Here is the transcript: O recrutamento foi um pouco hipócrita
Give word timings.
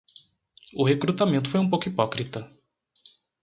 O 0.73 0.83
recrutamento 0.83 1.47
foi 1.51 1.59
um 1.59 1.69
pouco 1.69 1.87
hipócrita 1.87 2.51